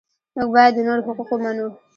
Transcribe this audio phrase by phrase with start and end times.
[0.35, 1.67] موږ باید د نورو حقوق ومنو.